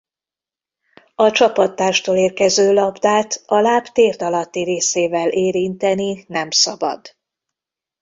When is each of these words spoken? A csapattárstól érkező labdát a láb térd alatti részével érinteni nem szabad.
A 1.15 1.31
csapattárstól 1.31 2.15
érkező 2.15 2.73
labdát 2.73 3.43
a 3.45 3.59
láb 3.59 3.87
térd 3.87 4.21
alatti 4.21 4.63
részével 4.63 5.27
érinteni 5.29 6.25
nem 6.27 6.49
szabad. 6.49 7.15